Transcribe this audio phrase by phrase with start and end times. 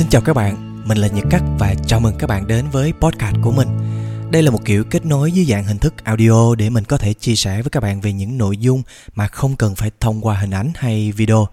[0.00, 2.92] Xin chào các bạn, mình là Nhật Cắt và chào mừng các bạn đến với
[3.00, 3.68] podcast của mình.
[4.30, 7.14] Đây là một kiểu kết nối dưới dạng hình thức audio để mình có thể
[7.14, 8.82] chia sẻ với các bạn về những nội dung
[9.14, 11.48] mà không cần phải thông qua hình ảnh hay video.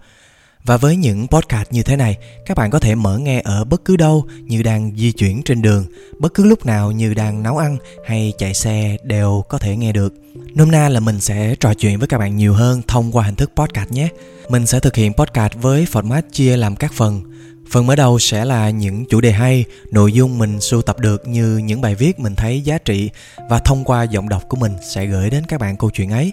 [0.64, 3.84] Và với những podcast như thế này, các bạn có thể mở nghe ở bất
[3.84, 5.86] cứ đâu như đang di chuyển trên đường,
[6.18, 7.76] bất cứ lúc nào như đang nấu ăn
[8.06, 10.14] hay chạy xe đều có thể nghe được.
[10.54, 13.34] Nôm na là mình sẽ trò chuyện với các bạn nhiều hơn thông qua hình
[13.34, 14.08] thức podcast nhé.
[14.48, 17.22] Mình sẽ thực hiện podcast với format chia làm các phần
[17.70, 21.28] Phần mở đầu sẽ là những chủ đề hay, nội dung mình sưu tập được
[21.28, 23.10] như những bài viết mình thấy giá trị
[23.48, 26.32] và thông qua giọng đọc của mình sẽ gửi đến các bạn câu chuyện ấy.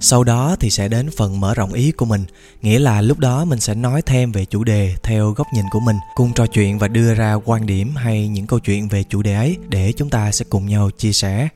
[0.00, 2.24] Sau đó thì sẽ đến phần mở rộng ý của mình,
[2.62, 5.80] nghĩa là lúc đó mình sẽ nói thêm về chủ đề theo góc nhìn của
[5.80, 9.22] mình, cùng trò chuyện và đưa ra quan điểm hay những câu chuyện về chủ
[9.22, 11.48] đề ấy để chúng ta sẽ cùng nhau chia sẻ.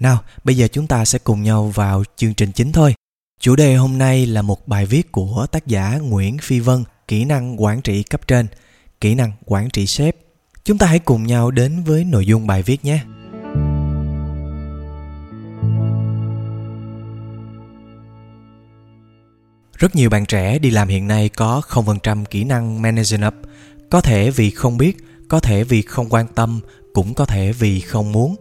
[0.00, 2.94] Nào, bây giờ chúng ta sẽ cùng nhau vào chương trình chính thôi.
[3.40, 7.24] Chủ đề hôm nay là một bài viết của tác giả Nguyễn Phi Vân, kỹ
[7.24, 8.46] năng quản trị cấp trên–
[9.00, 10.16] kỹ năng quản trị sếp
[10.64, 13.00] chúng ta hãy cùng nhau đến với nội dung bài viết nhé
[19.78, 23.34] Rất nhiều bạn trẻ đi làm hiện nay có 0% kỹ năng managing up,
[23.90, 24.96] có thể vì không biết,
[25.28, 26.60] có thể vì không quan tâm,
[26.94, 28.36] cũng có thể vì không muốn.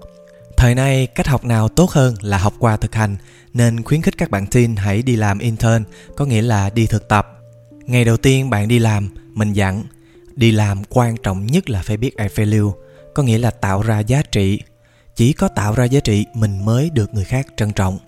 [0.57, 3.17] Thời nay, cách học nào tốt hơn là học qua thực hành,
[3.53, 5.83] nên khuyến khích các bạn teen hãy đi làm intern,
[6.15, 7.27] có nghĩa là đi thực tập.
[7.85, 9.83] Ngày đầu tiên bạn đi làm, mình dặn
[10.37, 12.71] đi làm quan trọng nhất là phải biết add value
[13.15, 14.61] có nghĩa là tạo ra giá trị.
[15.15, 17.99] Chỉ có tạo ra giá trị, mình mới được người khác trân trọng.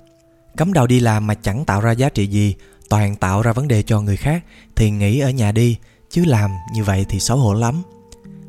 [0.57, 2.55] Cấm đầu đi làm mà chẳng tạo ra giá trị gì,
[2.89, 4.43] toàn tạo ra vấn đề cho người khác,
[4.75, 5.77] thì nghỉ ở nhà đi,
[6.09, 7.81] chứ làm như vậy thì xấu hổ lắm.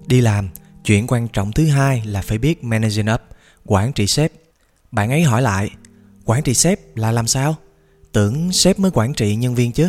[0.06, 0.48] Đi làm,
[0.84, 3.20] chuyện quan trọng thứ hai là phải biết managing up,
[3.64, 4.32] quản trị sếp.
[4.92, 5.70] Bạn ấy hỏi lại,
[6.24, 7.56] quản trị sếp là làm sao?
[8.12, 9.88] Tưởng sếp mới quản trị nhân viên chứ?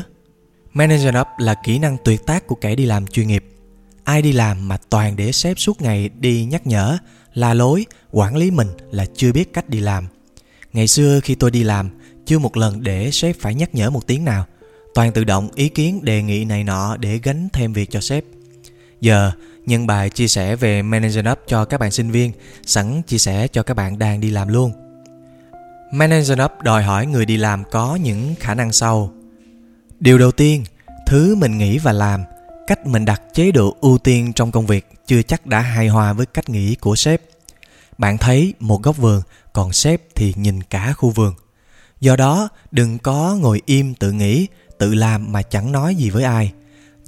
[0.74, 3.51] Managing up là kỹ năng tuyệt tác của kẻ đi làm chuyên nghiệp
[4.12, 6.98] ai đi làm mà toàn để sếp suốt ngày đi nhắc nhở,
[7.34, 10.08] la lối, quản lý mình là chưa biết cách đi làm.
[10.74, 11.90] Ngày xưa khi tôi đi làm,
[12.26, 14.46] chưa một lần để sếp phải nhắc nhở một tiếng nào.
[14.96, 18.24] Toàn tự động ý kiến đề nghị này nọ để gánh thêm việc cho sếp.
[19.02, 19.32] Giờ,
[19.66, 22.32] nhân bài chia sẻ về manager up cho các bạn sinh viên,
[22.66, 24.72] sẵn chia sẻ cho các bạn đang đi làm luôn.
[25.94, 29.14] Manager up đòi hỏi người đi làm có những khả năng sau.
[30.00, 30.64] Điều đầu tiên,
[31.08, 32.24] thứ mình nghĩ và làm
[32.72, 36.14] cách mình đặt chế độ ưu tiên trong công việc chưa chắc đã hài hòa
[36.14, 37.22] với cách nghĩ của sếp.
[37.98, 39.22] Bạn thấy một góc vườn,
[39.54, 41.34] còn sếp thì nhìn cả khu vườn.
[42.00, 46.24] Do đó, đừng có ngồi im tự nghĩ, tự làm mà chẳng nói gì với
[46.24, 46.52] ai.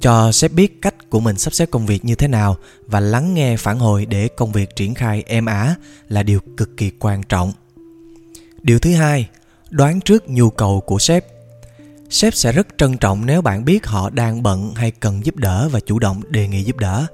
[0.00, 3.34] Cho sếp biết cách của mình sắp xếp công việc như thế nào và lắng
[3.34, 5.74] nghe phản hồi để công việc triển khai êm ả
[6.08, 7.52] là điều cực kỳ quan trọng.
[8.62, 9.28] Điều thứ hai,
[9.70, 11.26] đoán trước nhu cầu của sếp
[12.14, 15.68] sếp sẽ rất trân trọng nếu bạn biết họ đang bận hay cần giúp đỡ
[15.68, 17.06] và chủ động đề nghị giúp đỡ.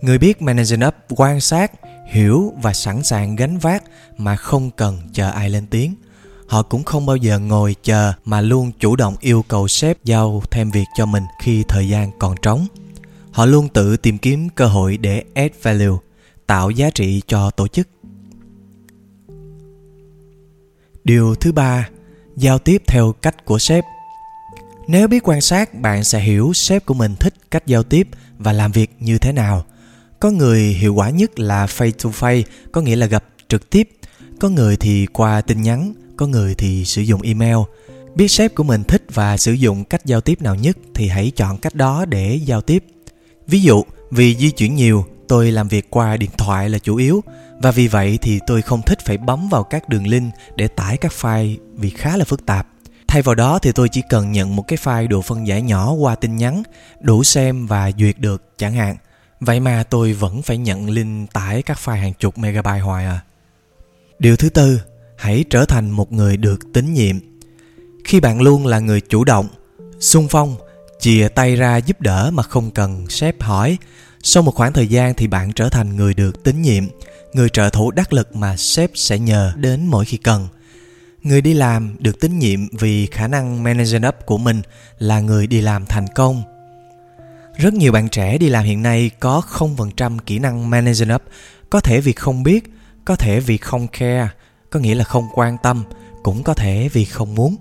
[0.00, 1.72] Người biết managing up quan sát,
[2.06, 3.84] hiểu và sẵn sàng gánh vác
[4.16, 5.94] mà không cần chờ ai lên tiếng.
[6.46, 10.42] Họ cũng không bao giờ ngồi chờ mà luôn chủ động yêu cầu sếp giao
[10.50, 12.66] thêm việc cho mình khi thời gian còn trống.
[13.32, 15.96] Họ luôn tự tìm kiếm cơ hội để add value,
[16.46, 17.88] tạo giá trị cho tổ chức.
[21.04, 21.88] Điều thứ ba,
[22.36, 23.84] giao tiếp theo cách của sếp
[24.88, 28.52] nếu biết quan sát, bạn sẽ hiểu sếp của mình thích cách giao tiếp và
[28.52, 29.64] làm việc như thế nào.
[30.20, 33.90] Có người hiệu quả nhất là face to face, có nghĩa là gặp trực tiếp.
[34.40, 37.56] Có người thì qua tin nhắn, có người thì sử dụng email.
[38.14, 41.32] Biết sếp của mình thích và sử dụng cách giao tiếp nào nhất thì hãy
[41.36, 42.84] chọn cách đó để giao tiếp.
[43.46, 47.22] Ví dụ, vì di chuyển nhiều, tôi làm việc qua điện thoại là chủ yếu
[47.62, 50.96] và vì vậy thì tôi không thích phải bấm vào các đường link để tải
[50.96, 52.66] các file vì khá là phức tạp
[53.08, 55.92] Thay vào đó thì tôi chỉ cần nhận một cái file độ phân giải nhỏ
[55.92, 56.62] qua tin nhắn,
[57.00, 58.96] đủ xem và duyệt được chẳng hạn.
[59.40, 63.20] Vậy mà tôi vẫn phải nhận link tải các file hàng chục megabyte hoài à.
[64.18, 64.80] Điều thứ tư,
[65.16, 67.16] hãy trở thành một người được tín nhiệm.
[68.04, 69.48] Khi bạn luôn là người chủ động,
[70.00, 70.56] xung phong,
[71.00, 73.78] chìa tay ra giúp đỡ mà không cần sếp hỏi,
[74.22, 76.84] sau một khoảng thời gian thì bạn trở thành người được tín nhiệm,
[77.32, 80.48] người trợ thủ đắc lực mà sếp sẽ nhờ đến mỗi khi cần–
[81.22, 84.62] người đi làm được tín nhiệm vì khả năng managing up của mình
[84.98, 86.42] là người đi làm thành công.
[87.56, 91.22] Rất nhiều bạn trẻ đi làm hiện nay có 0% kỹ năng managing up,
[91.70, 92.72] có thể vì không biết,
[93.04, 94.28] có thể vì không care,
[94.70, 95.84] có nghĩa là không quan tâm,
[96.22, 97.56] cũng có thể vì không muốn.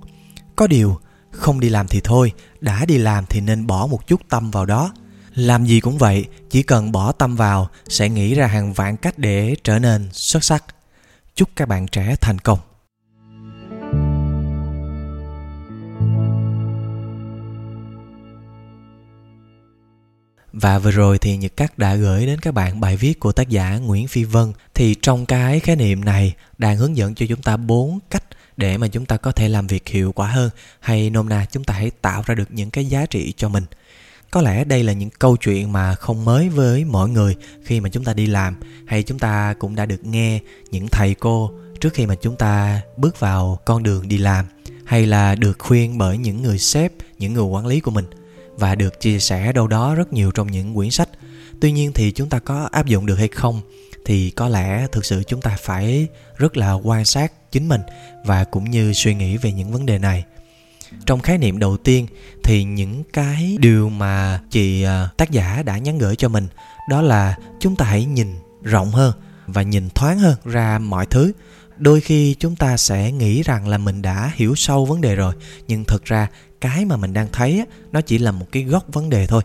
[0.56, 0.98] Có điều,
[1.32, 4.66] không đi làm thì thôi, đã đi làm thì nên bỏ một chút tâm vào
[4.66, 4.94] đó.
[5.34, 9.20] Làm gì cũng vậy, chỉ cần bỏ tâm vào sẽ nghĩ ra hàng vạn cách
[9.20, 10.64] để trở nên xuất sắc.
[11.36, 12.60] Chúc các bạn trẻ thành công.
[20.62, 23.50] Và vừa rồi thì Nhật Cắt đã gửi đến các bạn bài viết của tác
[23.50, 24.54] giả Nguyễn Phi Vân.
[24.74, 28.24] Thì trong cái khái niệm này đang hướng dẫn cho chúng ta bốn cách
[28.58, 30.50] để mà chúng ta có thể làm việc hiệu quả hơn
[30.80, 33.64] hay nôm na chúng ta hãy tạo ra được những cái giá trị cho mình.
[34.32, 37.90] Có lẽ đây là những câu chuyện mà không mới với mọi người khi mà
[37.90, 38.56] chúng ta đi làm
[38.88, 40.40] hay chúng ta cũng đã được nghe
[40.72, 44.46] những thầy cô trước khi mà chúng ta bước vào con đường đi làm
[44.86, 48.06] hay là được khuyên bởi những người sếp, những người quản lý của mình
[48.58, 51.10] và được chia sẻ đâu đó rất nhiều trong những quyển sách.
[51.62, 53.62] Tuy nhiên thì chúng ta có áp dụng được hay không
[54.06, 56.08] thì có lẽ thực sự chúng ta phải
[56.38, 57.82] rất là quan sát chính mình
[58.26, 60.24] và cũng như suy nghĩ về những vấn đề này.
[61.06, 62.08] Trong khái niệm đầu tiên
[62.44, 66.48] thì những cái điều mà chị à, tác giả đã nhắn gửi cho mình,
[66.90, 69.14] đó là chúng ta hãy nhìn rộng hơn
[69.48, 71.32] và nhìn thoáng hơn ra mọi thứ.
[71.78, 75.34] Đôi khi chúng ta sẽ nghĩ rằng là mình đã hiểu sâu vấn đề rồi,
[75.68, 76.28] nhưng thực ra
[76.62, 79.44] cái mà mình đang thấy nó chỉ là một cái góc vấn đề thôi.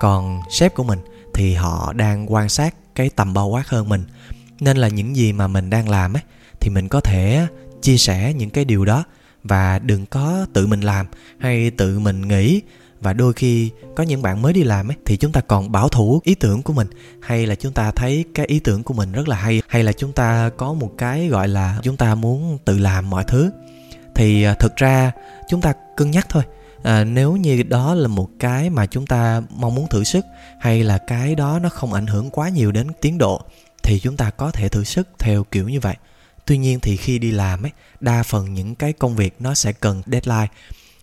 [0.00, 0.98] Còn sếp của mình
[1.34, 4.04] thì họ đang quan sát cái tầm bao quát hơn mình.
[4.60, 6.22] Nên là những gì mà mình đang làm ấy
[6.60, 7.46] thì mình có thể
[7.82, 9.04] chia sẻ những cái điều đó
[9.44, 11.06] và đừng có tự mình làm
[11.38, 12.60] hay tự mình nghĩ.
[13.00, 15.88] Và đôi khi có những bạn mới đi làm ấy thì chúng ta còn bảo
[15.88, 16.88] thủ ý tưởng của mình.
[17.20, 19.92] Hay là chúng ta thấy cái ý tưởng của mình rất là hay hay là
[19.92, 23.50] chúng ta có một cái gọi là chúng ta muốn tự làm mọi thứ
[24.14, 25.12] thì à, thực ra
[25.48, 26.42] chúng ta cân nhắc thôi.
[26.82, 30.24] À, nếu như đó là một cái mà chúng ta mong muốn thử sức
[30.60, 33.42] hay là cái đó nó không ảnh hưởng quá nhiều đến tiến độ
[33.82, 35.96] thì chúng ta có thể thử sức theo kiểu như vậy.
[36.46, 39.72] Tuy nhiên thì khi đi làm ấy đa phần những cái công việc nó sẽ
[39.72, 40.46] cần deadline.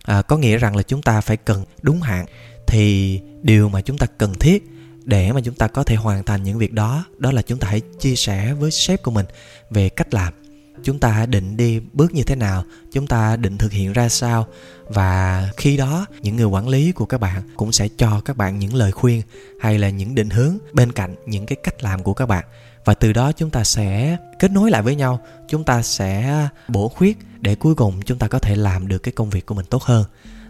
[0.04, 2.26] À, có nghĩa rằng là chúng ta phải cần đúng hạn.
[2.66, 4.62] Thì điều mà chúng ta cần thiết
[5.04, 7.68] để mà chúng ta có thể hoàn thành những việc đó đó là chúng ta
[7.68, 9.26] hãy chia sẻ với sếp của mình
[9.70, 10.41] về cách làm
[10.84, 14.46] chúng ta định đi bước như thế nào, chúng ta định thực hiện ra sao.
[14.86, 18.58] Và khi đó, những người quản lý của các bạn cũng sẽ cho các bạn
[18.58, 19.22] những lời khuyên
[19.60, 22.44] hay là những định hướng bên cạnh những cái cách làm của các bạn.
[22.84, 26.38] Và từ đó chúng ta sẽ kết nối lại với nhau, chúng ta sẽ
[26.68, 29.54] bổ khuyết để cuối cùng chúng ta có thể làm được cái công việc của
[29.54, 30.04] mình tốt hơn.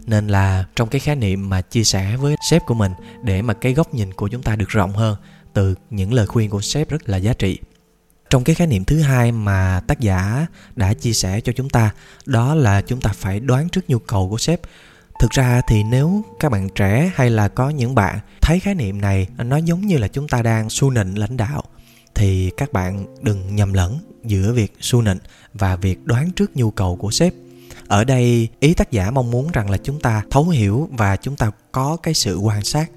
[0.05, 2.91] Nên là trong cái khái niệm mà chia sẻ với sếp của mình
[3.23, 5.17] để mà cái góc nhìn của chúng ta được rộng hơn
[5.53, 7.59] từ những lời khuyên của sếp rất là giá trị
[8.33, 10.45] trong cái khái niệm thứ hai mà tác giả
[10.75, 11.91] đã chia sẻ cho chúng ta,
[12.25, 14.61] đó là chúng ta phải đoán trước nhu cầu của sếp.
[15.19, 19.01] Thực ra thì nếu các bạn trẻ hay là có những bạn thấy khái niệm
[19.01, 21.63] này nó giống như là chúng ta đang su nịnh lãnh đạo,
[22.15, 25.19] thì các bạn đừng nhầm lẫn giữa việc su nịnh
[25.53, 27.33] và việc đoán trước nhu cầu của sếp.
[27.87, 31.35] Ở đây, ý tác giả mong muốn rằng là chúng ta thấu hiểu và chúng
[31.35, 32.89] ta có cái sự quan sát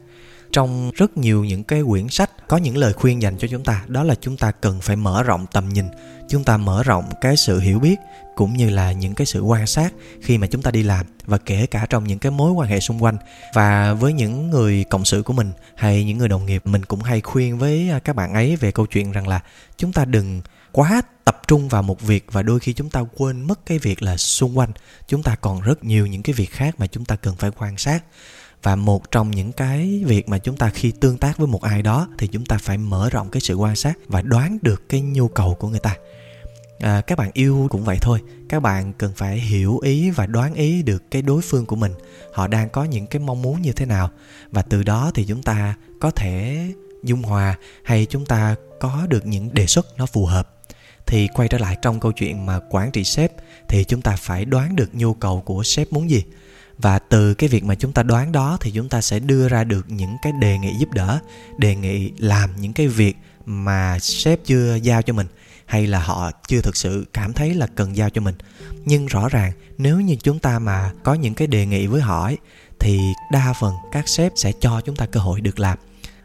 [0.53, 3.85] trong rất nhiều những cái quyển sách có những lời khuyên dành cho chúng ta,
[3.87, 5.87] đó là chúng ta cần phải mở rộng tầm nhìn,
[6.29, 7.97] chúng ta mở rộng cái sự hiểu biết,
[8.37, 11.39] cũng như là những cái sự quan sát khi mà chúng ta đi làm, và
[11.39, 13.17] kể cả trong những cái mối quan hệ xung quanh.
[13.55, 17.03] Và với những người cộng sự của mình hay những người đồng nghiệp, mình cũng
[17.03, 19.41] hay khuyên với à, các bạn ấy về câu chuyện rằng là
[19.77, 20.43] chúng ta đừng
[20.73, 24.03] quá tập trung vào một việc và đôi khi chúng ta quên mất cái việc
[24.03, 24.71] là xung quanh.
[25.09, 27.77] Chúng ta còn rất nhiều những cái việc khác mà chúng ta cần phải quan
[27.79, 28.05] sát
[28.63, 31.83] và một trong những cái việc mà chúng ta khi tương tác với một ai
[31.83, 35.01] đó thì chúng ta phải mở rộng cái sự quan sát và đoán được cái
[35.01, 35.97] nhu cầu của người ta.
[36.81, 38.21] À, các bạn yêu cũng vậy thôi.
[38.49, 41.93] Các bạn cần phải hiểu ý và đoán ý được cái đối phương của mình.
[42.35, 44.11] Họ đang có những cái mong muốn như thế nào.
[44.51, 46.67] Và từ đó thì chúng ta có thể
[47.03, 50.53] dung hòa hay chúng ta có được những đề xuất nó phù hợp.
[51.07, 53.33] Thì quay trở lại trong câu chuyện mà quản trị sếp
[53.69, 56.25] thì chúng ta phải đoán được nhu cầu của sếp muốn gì
[56.79, 59.65] và từ cái việc mà chúng ta đoán đó thì chúng ta sẽ đưa ra
[59.65, 61.19] được những cái đề nghị giúp đỡ
[61.59, 63.17] đề nghị làm những cái việc
[63.47, 65.27] mà sếp chưa giao cho mình
[65.67, 68.35] hay là họ chưa thực sự cảm thấy là cần giao cho mình.
[68.85, 72.25] Nhưng rõ ràng nếu như chúng ta mà có những cái đề nghị với họ
[72.25, 72.39] ấy,
[72.79, 73.01] thì
[73.33, 75.79] đa phần các sếp sẽ cho chúng ta cơ hội được làm.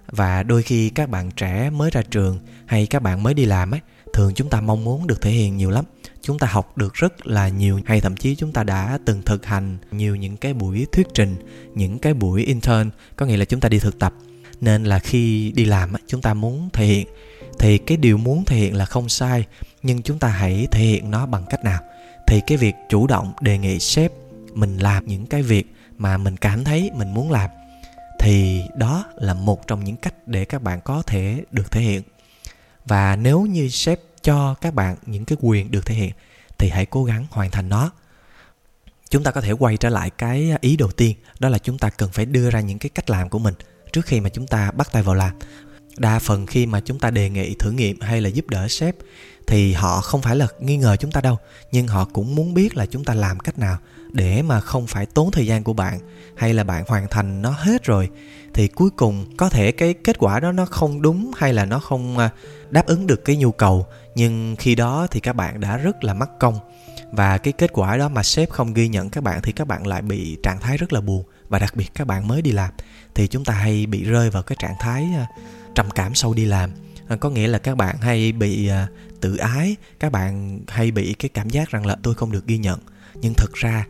[0.08, 3.74] Và đôi khi các bạn trẻ mới ra trường hay các bạn mới đi làm
[3.74, 3.80] ấy
[4.14, 5.86] thường chúng ta mong muốn được thể hiện nhiều lắm
[6.22, 9.46] chúng ta học được rất là nhiều, hay thậm chí chúng ta đã từng thực
[9.46, 11.36] hành nhiều những cái buổi thuyết trình,
[11.76, 14.14] những cái buổi intern, có nghĩa là chúng ta đi thực tập.
[14.62, 17.08] Nên là khi đi làm chúng ta muốn thể hiện,
[17.60, 19.46] thì cái điều muốn thể hiện là không sai,
[19.84, 21.80] nhưng chúng ta hãy thể hiện nó bằng cách nào?
[22.28, 24.12] Thì cái việc chủ động đề nghị sếp
[24.54, 27.50] mình làm những cái việc mà mình cảm thấy mình muốn làm,
[28.20, 32.02] thì đó là một trong những cách để các bạn có thể được thể hiện.
[32.86, 36.12] Và nếu như sếp cho các bạn những cái quyền được thể hiện,
[36.58, 37.92] thì hãy cố gắng hoàn thành nó.
[39.10, 41.90] Chúng ta có thể quay trở lại cái ý đầu tiên, đó là chúng ta
[41.90, 43.54] cần phải đưa ra những cái cách làm của mình
[43.94, 45.40] trước khi mà chúng ta bắt tay vào làm
[45.98, 48.96] đa phần khi mà chúng ta đề nghị thử nghiệm hay là giúp đỡ sếp
[49.48, 51.38] thì họ không phải là nghi ngờ chúng ta đâu,
[51.72, 53.78] nhưng họ cũng muốn biết là chúng ta làm cách nào
[54.12, 56.00] để mà không phải tốn thời gian của bạn
[56.36, 58.10] hay là bạn hoàn thành nó hết rồi
[58.54, 61.80] thì cuối cùng có thể cái kết quả đó nó không đúng hay là nó
[61.80, 62.30] không à,
[62.70, 63.86] đáp ứng được cái nhu cầu.
[64.16, 66.60] Nhưng khi đó thì các bạn đã rất là mất công
[67.12, 69.88] và cái kết quả đó mà sếp không ghi nhận các bạn thì các bạn
[69.88, 71.24] lại bị trạng thái rất là buồn.
[71.50, 72.72] Và đặc biệt các bạn mới đi làm
[73.16, 75.28] thì chúng ta hay bị rơi vào cái trạng thái à,
[75.76, 76.70] trầm cảm sau đi làm.
[77.08, 78.88] À, có nghĩa là các bạn hay bị à,
[79.22, 82.58] tự ái các bạn hay bị cái cảm giác rằng là tôi không được ghi
[82.58, 82.80] nhận.
[83.22, 83.88] Nhưng thực ra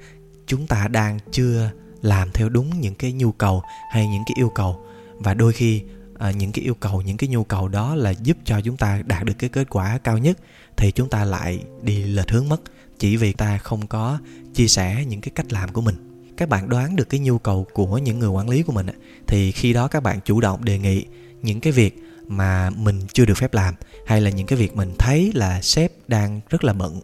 [0.47, 1.71] chúng ta đang chưa
[2.01, 4.85] làm theo đúng những cái nhu cầu hay những cái yêu cầu.
[5.17, 5.81] Và đôi khi
[6.19, 9.01] à, những cái yêu cầu những cái nhu cầu đó là giúp cho chúng ta
[9.05, 10.37] đạt được cái kết quả cao nhất
[10.77, 12.61] thì chúng ta lại đi lệch hướng mất
[12.99, 14.19] chỉ vì ta không có
[14.53, 15.95] chia sẻ những cái cách làm của mình.
[16.37, 18.87] Các bạn đoán được cái nhu cầu của những người quản lý của mình
[19.27, 21.05] thì khi đó các bạn chủ động đề nghị
[21.41, 23.75] những cái việc mà mình chưa được phép làm
[24.07, 27.01] hay là những cái việc mình thấy là sếp đang rất là bận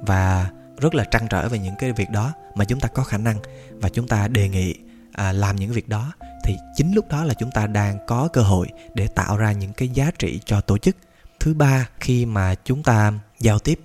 [0.00, 3.18] và rất là trăn trở về những cái việc đó mà chúng ta có khả
[3.18, 3.36] năng
[3.70, 4.74] và chúng ta đề nghị
[5.12, 6.12] à, làm những việc đó
[6.44, 9.72] thì chính lúc đó là chúng ta đang có cơ hội để tạo ra những
[9.72, 10.96] cái giá trị cho tổ chức.
[11.40, 13.80] Thứ ba khi mà chúng ta giao tiếp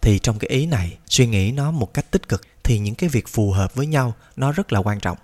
[0.00, 3.08] thì trong cái ý này suy nghĩ nó một cách tích cực thì những cái
[3.08, 5.18] việc phù hợp với nhau nó rất là quan trọng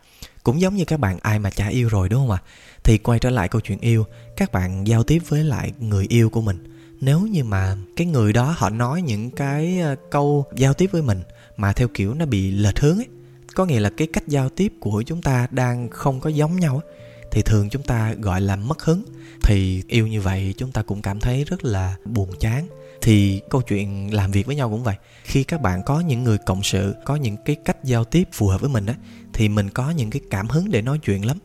[0.47, 2.43] cũng giống như các bạn ai mà chả yêu rồi đúng không ạ?
[2.85, 4.05] Thì quay trở lại câu chuyện yêu
[4.37, 6.59] các bạn giao tiếp với lại người yêu của mình.
[7.01, 11.03] Nếu như mà cái người đó họ nói những cái ờ, câu giao tiếp với
[11.03, 11.23] mình
[11.57, 13.07] mà theo kiểu nó bị lệch hướng ấy
[13.55, 16.83] có nghĩa là cái cách giao tiếp của chúng ta đang không có giống nhau
[16.85, 19.03] ấy, thì thường chúng ta gọi là mất hứng.
[19.43, 22.69] Thì yêu như vậy chúng ta cũng cảm thấy rất là buồn chán.
[23.03, 24.97] Thì câu chuyện làm việc với nhau cũng vậy.
[25.25, 28.49] Khi các bạn có những người cộng sự có những cái cách giao tiếp phù
[28.49, 28.95] hợp với mình á
[29.33, 31.39] thì mình có những cái cảm hứng để nói chuyện lắm.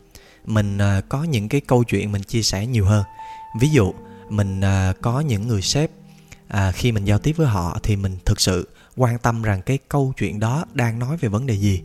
[0.45, 3.03] Mình ờ, có những cái câu chuyện mình chia sẻ nhiều hơn.
[3.59, 3.93] Ví dụ
[4.29, 5.91] mình ờ, có những người sếp
[6.51, 9.77] à, khi mình giao tiếp với họ thì mình thực sự quan tâm rằng cái
[9.89, 11.81] câu chuyện đó đang nói về vấn đề gì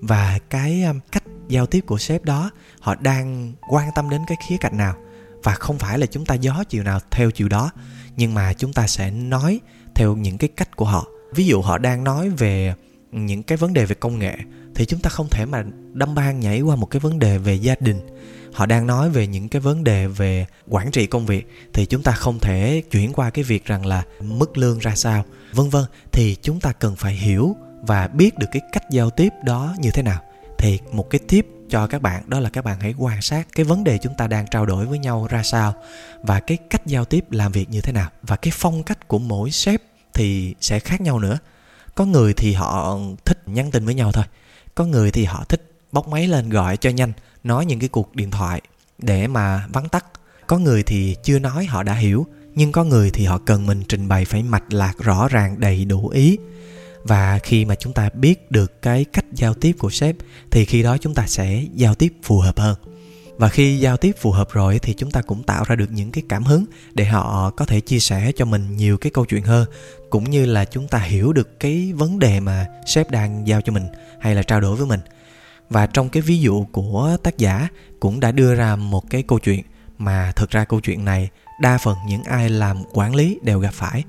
[0.00, 4.56] và cái cách giao tiếp của sếp đó, họ đang quan tâm đến cái khía
[4.60, 4.94] cạnh nào?
[5.42, 7.70] Và không phải là chúng ta gió chiều nào theo chiều đó,
[8.16, 9.60] nhưng mà chúng ta sẽ nói
[9.94, 11.06] theo những cái cách của họ.
[11.34, 12.74] Ví dụ họ đang nói về
[13.12, 14.36] những cái vấn đề về công nghệ,
[14.74, 17.54] thì chúng ta không thể mà đâm ban nhảy qua một cái vấn đề về
[17.54, 18.00] gia đình.
[18.52, 22.02] Họ đang nói về những cái vấn đề về quản trị công việc, thì chúng
[22.02, 25.84] ta không thể chuyển qua cái việc rằng là mức lương ra sao, vân vân.
[26.12, 29.90] Thì chúng ta cần phải hiểu và biết được cái cách giao tiếp đó như
[29.94, 30.22] thế nào
[30.60, 33.64] thì một cái tip cho các bạn, đó là các bạn hãy quan sát cái
[33.64, 35.74] vấn đề chúng ta đang trao đổi với nhau ra sao
[36.22, 39.18] và cái cách giao tiếp làm việc như thế nào và cái phong cách của
[39.18, 39.82] mỗi sếp
[40.14, 41.38] thì sẽ khác nhau nữa.
[41.94, 44.24] Có người thì họ thích nhắn tin với nhau thôi,
[44.74, 47.12] có người thì họ thích bóc máy lên gọi cho nhanh,
[47.44, 48.60] nói những cái cuộc điện thoại
[48.98, 50.06] để mà vắn tắt.
[50.46, 53.82] Có người thì chưa nói, họ đã hiểu, nhưng có người thì họ cần mình
[53.88, 56.38] trình bày phải mạch lạc rõ ràng, đầy đủ ý
[57.02, 60.16] và khi mà chúng ta biết được cái cách giao tiếp của sếp,
[60.50, 62.76] thì khi đó chúng ta sẽ giao tiếp phù hợp hơn.
[63.36, 66.10] Và khi giao tiếp phù hợp rồi thì chúng ta cũng tạo ra được những
[66.10, 66.64] cái cảm hứng
[66.94, 69.68] để họ có thể chia sẻ cho mình nhiều cái câu chuyện hơn,
[70.10, 73.72] cũng như là chúng ta hiểu được cái vấn đề mà sếp đang giao cho
[73.72, 73.86] mình
[74.20, 75.00] hay là trao đổi với mình.
[75.70, 77.68] Và trong cái ví dụ của tác giả
[78.00, 79.62] cũng đã đưa ra một cái câu chuyện
[79.98, 81.28] mà thực ra câu chuyện này
[81.60, 84.04] đa phần những ai làm quản lý đều gặp phải.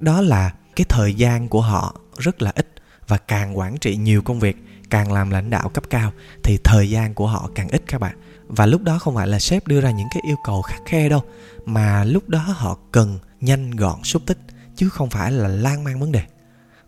[0.00, 2.74] Đó là cái thời gian của họ rất là ít
[3.08, 4.56] và càng quản trị nhiều công việc,
[4.90, 8.16] càng làm lãnh đạo cấp cao thì thời gian của họ càng ít các bạn.
[8.48, 11.08] Và lúc đó không phải là sếp đưa ra những cái yêu cầu khắc khe
[11.08, 11.22] đâu,
[11.64, 14.38] mà lúc đó họ cần nhanh gọn xúc tích,
[14.76, 16.22] chứ không phải là lan man vấn đề.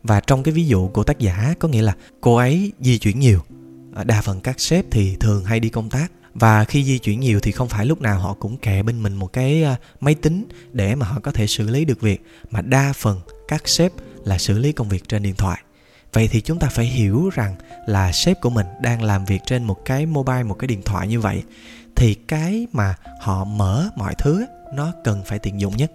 [0.02, 3.18] Và trong cái ví dụ của tác giả, có nghĩa là cô ấy di chuyển
[3.18, 3.40] nhiều.
[3.94, 6.12] À, đa phần các sếp thì thường hay đi công tác.
[6.34, 9.14] Và khi di chuyển nhiều thì không phải lúc nào họ cũng kè bên mình
[9.14, 12.60] một cái à, máy tính để mà họ có thể xử lý được việc, mà
[12.62, 13.92] đa phần các sếp
[14.24, 15.60] là xử lý công việc trên điện thoại.
[16.12, 17.54] Vậy thì chúng ta phải hiểu rằng
[17.86, 21.08] là sếp của mình đang làm việc trên một cái mobile, một cái điện thoại
[21.08, 21.42] như vậy,
[21.96, 25.92] thì cái mà họ mở mọi thứ nó cần phải tiện dụng nhất.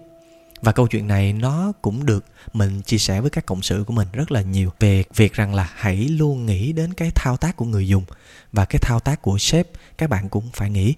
[0.62, 3.92] Và câu chuyện này nó cũng được mình chia sẻ với các cộng sự của
[3.92, 7.56] mình rất là nhiều về việc rằng là hãy luôn nghĩ đến cái thao tác
[7.56, 8.04] của người dùng
[8.52, 9.66] và cái thao tác của sếp,
[9.98, 10.94] các bạn cũng phải nghĩ.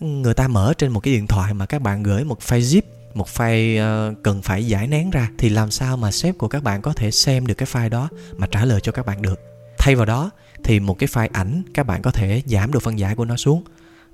[0.00, 2.82] Người ta mở trên một cái điện thoại mà các bạn gửi một file zip
[3.14, 6.62] một file uh, cần phải giải nén ra thì làm sao mà sếp của các
[6.62, 9.40] bạn có thể xem được cái file đó mà trả lời cho các bạn được.
[9.78, 10.30] Thay vào đó
[10.64, 13.36] thì một cái file ảnh các bạn có thể giảm độ phân giải của nó
[13.36, 13.64] xuống.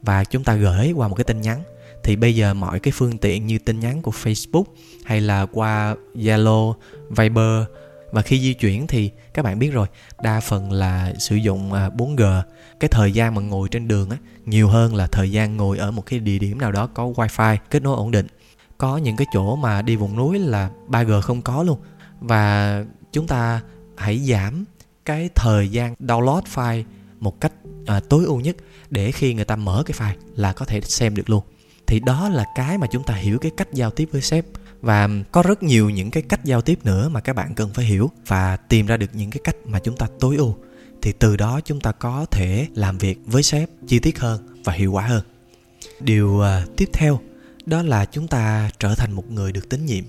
[0.02, 1.62] Và chúng ta gửi qua một cái tin nhắn.
[2.02, 4.64] Thì bây giờ mọi cái phương tiện như tin nhắn của Facebook
[5.04, 6.74] hay là qua Zalo,
[7.10, 7.64] Viber
[8.12, 9.86] và khi di chuyển thì các bạn biết rồi
[10.22, 12.42] đa phần là sử dụng ờ, 4G
[12.80, 14.16] cái thời gian mà ngồi trên đường á
[14.46, 17.56] nhiều hơn là thời gian ngồi ở một cái địa điểm nào đó có wifi
[17.70, 18.26] kết nối ổn định
[18.80, 21.78] có những cái chỗ mà đi vùng núi là 3G không có luôn.
[22.20, 23.60] Và chúng ta
[23.96, 24.64] hãy giảm
[25.04, 26.84] cái thời gian download file
[27.20, 27.52] một cách
[27.86, 28.56] à, tối ưu nhất
[28.90, 31.44] để khi người ta mở cái file là có thể xem được luôn.
[31.86, 34.44] Thì đó là cái mà chúng ta hiểu cái cách giao tiếp với sếp.
[34.80, 37.84] Và có rất nhiều những cái cách giao tiếp nữa mà các bạn cần phải
[37.84, 40.56] hiểu và tìm ra được những cái cách mà chúng ta tối ưu.
[41.02, 44.72] Thì từ đó chúng ta có thể làm việc với sếp chi tiết hơn và
[44.72, 45.22] hiệu quả hơn.
[46.00, 47.20] Điều à, tiếp theo
[47.66, 50.04] đó là chúng ta trở thành một người được tín nhiệm.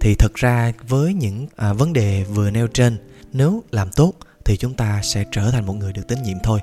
[0.00, 2.98] Thì thật ra với những à, vấn đề vừa nêu trên
[3.32, 4.12] nếu làm tốt
[4.44, 6.60] thì chúng ta sẽ trở thành một người được tín nhiệm thôi.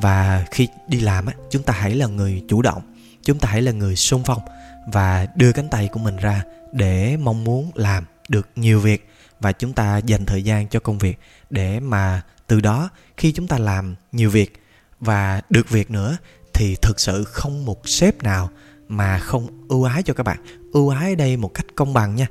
[0.00, 2.82] Và khi đi làm á chúng ta hãy là người chủ động
[3.22, 4.40] chúng ta hãy là người sung phong
[4.86, 9.08] và đưa cánh tay của mình ra để mong muốn làm được nhiều việc
[9.40, 11.18] và chúng ta dành thời gian cho công việc
[11.50, 14.62] để mà từ đó khi chúng ta làm nhiều việc
[15.00, 16.16] và được việc nữa
[16.54, 18.50] thì thực sự không một sếp nào
[18.96, 20.38] mà không ưu ái cho các bạn.
[20.72, 22.26] Ưu ái ở đây một cách công bằng nha.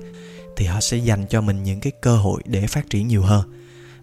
[0.56, 3.53] Thì họ sẽ dành cho mình những cái cơ hội để phát triển nhiều hơn.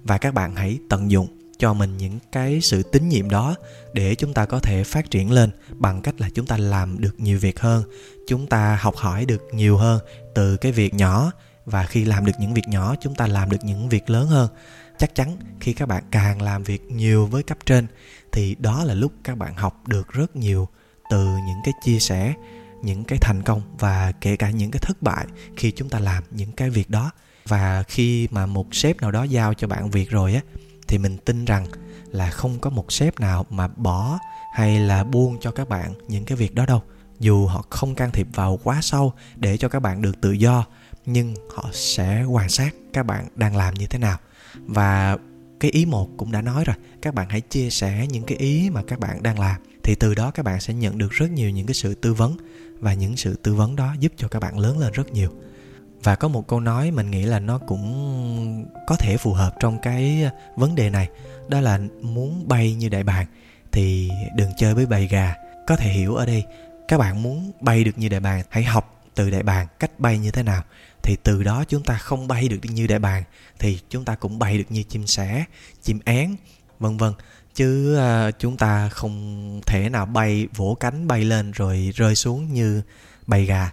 [0.05, 1.27] Và các bạn hãy tận dụng
[1.59, 3.55] cho mình những cái sự tín nhiệm đó
[3.93, 7.21] để chúng ta có thể phát triển lên bằng cách là chúng ta làm được
[7.21, 7.83] nhiều việc hơn,
[8.27, 10.01] chúng ta học hỏi được nhiều hơn
[10.35, 11.33] từ cái việc nhỏ.
[11.65, 14.51] Và khi làm được những việc nhỏ, chúng ta làm được những việc lớn hơn.
[14.99, 17.87] Chắc chắn khi các bạn càng làm việc nhiều với cấp trên,
[18.33, 20.69] thì đó là lúc các bạn học được rất nhiều
[21.11, 22.35] từ những cái chia sẻ,
[22.83, 26.25] những cái thành công và kể cả những cái thất bại khi chúng ta làm
[26.31, 27.11] những cái việc đó.
[27.49, 30.41] Và khi mà một sếp nào đó giao cho bạn việc rồi á,
[30.89, 31.67] thì mình tin rằng
[32.11, 34.19] là không có một sếp nào mà bỏ
[34.55, 36.83] hay là buông cho các bạn những cái việc đó đâu.
[37.21, 40.65] Dù họ không can thiệp vào quá sâu để cho các bạn được tự do,
[41.07, 44.19] nhưng họ sẽ quan sát các bạn đang làm như thế nào.
[44.55, 45.17] Và
[45.61, 48.71] cái ý một cũng đã nói rồi, các bạn hãy chia sẻ những cái ý
[48.71, 49.57] mà các bạn đang làm
[49.89, 52.37] thì từ đó các bạn sẽ nhận được rất nhiều những cái sự tư vấn
[52.81, 55.31] và những sự tư vấn đó giúp cho các bạn lớn lên rất nhiều.
[56.03, 59.79] Và có một câu nói mình nghĩ là nó cũng có thể phù hợp trong
[59.83, 61.09] cái à, vấn đề này,
[61.49, 63.27] đó là muốn bay như đại bàng
[63.73, 65.35] thì đừng chơi với bầy gà.
[65.67, 66.45] Có thể hiểu ở đây,
[66.89, 70.19] các bạn muốn bay được như đại bàng, hãy học từ đại bàng cách bay
[70.19, 70.63] như thế nào.
[71.03, 73.23] Thì từ đó chúng ta không bay được như đại bàng
[73.59, 75.45] thì chúng ta cũng bay được như chim sẻ,
[75.83, 76.37] chim én,
[76.79, 77.13] vân vân
[77.59, 82.55] chứ uh, chúng ta không thể nào bay vỗ cánh bay lên rồi rơi xuống
[82.55, 82.83] như
[83.27, 83.73] bầy gà.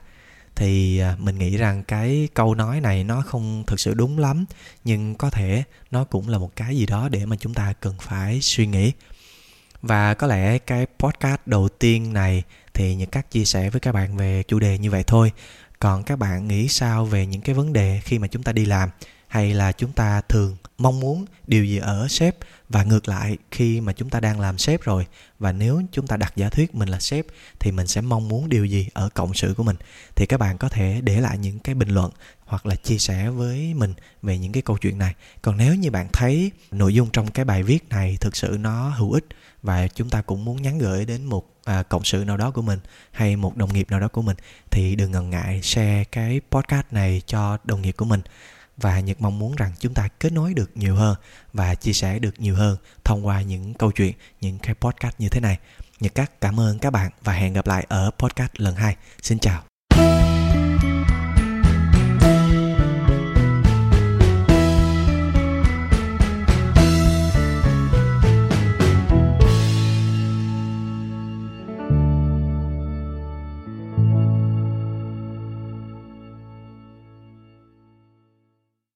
[0.56, 4.46] Thì uh, mình nghĩ rằng cái câu nói này nó không thực sự đúng lắm
[4.84, 7.96] nhưng có thể nó cũng là một cái gì đó để mà chúng ta cần
[8.02, 8.92] phải suy nghĩ.
[9.82, 12.44] Và có lẽ cái podcast đầu tiên này
[12.74, 15.32] thì những cách chia sẻ với các bạn về chủ đề như vậy thôi.
[15.80, 18.66] Còn các bạn nghĩ sao về những cái vấn đề khi mà chúng ta đi
[18.66, 18.90] làm?
[19.36, 22.36] Hay là chúng ta thường mong muốn điều gì ở sếp?
[22.70, 25.06] Và ngược lại khi mà chúng ta đang làm sếp rồi
[25.40, 27.26] và nếu chúng ta đặt giả thuyết mình là sếp
[27.60, 29.76] thì mình sẽ mong muốn điều gì ở cộng sự của mình?
[30.16, 32.12] Thì các bạn có thể để lại những cái bình luận
[32.46, 35.16] hoặc là chia sẻ với mình về những cái câu chuyện này.
[35.42, 38.90] Còn nếu như bạn thấy nội dung trong cái bài viết này thực sự nó
[38.90, 39.26] hữu ích
[39.64, 42.62] và chúng ta cũng muốn nhắn gửi đến một à, cộng sự nào đó của
[42.62, 42.80] mình
[43.12, 44.38] hay một đồng nghiệp nào đó của mình
[44.72, 48.22] thì đừng ngần ngại share cái podcast này cho đồng nghiệp của mình
[48.78, 51.16] và Nhật mong muốn rằng chúng ta kết nối được nhiều hơn
[51.54, 55.30] và chia sẻ được nhiều hơn thông qua những câu chuyện, những cái podcast như
[55.30, 55.58] thế này.
[56.00, 58.96] Nhật Cắt cảm ơn các bạn và hẹn gặp lại ở podcast lần 2.
[59.22, 59.75] Xin chào.